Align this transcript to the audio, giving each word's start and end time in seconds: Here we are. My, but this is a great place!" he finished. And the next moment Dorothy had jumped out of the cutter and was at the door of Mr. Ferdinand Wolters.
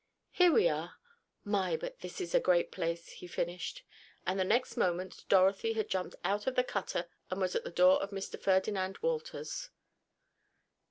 Here 0.31 0.51
we 0.51 0.67
are. 0.67 0.95
My, 1.43 1.77
but 1.77 1.99
this 1.99 2.19
is 2.19 2.33
a 2.33 2.39
great 2.39 2.71
place!" 2.71 3.07
he 3.09 3.27
finished. 3.27 3.83
And 4.25 4.39
the 4.39 4.43
next 4.43 4.75
moment 4.75 5.25
Dorothy 5.29 5.73
had 5.73 5.89
jumped 5.91 6.15
out 6.23 6.47
of 6.47 6.55
the 6.55 6.63
cutter 6.63 7.07
and 7.29 7.39
was 7.39 7.55
at 7.55 7.65
the 7.65 7.69
door 7.69 8.01
of 8.01 8.09
Mr. 8.09 8.41
Ferdinand 8.41 8.97
Wolters. 9.03 9.69